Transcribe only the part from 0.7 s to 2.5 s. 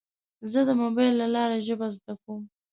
موبایل له لارې ژبه زده کوم.